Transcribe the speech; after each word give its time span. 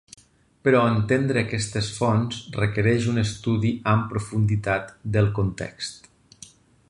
Però 0.67 0.79
entendre 0.91 1.41
aquestes 1.41 1.89
fonts 1.97 2.39
requereix 2.55 3.05
un 3.13 3.23
estudi 3.25 3.75
amb 3.93 4.09
profunditat 4.15 4.91
del 5.17 5.33
context. 5.41 6.11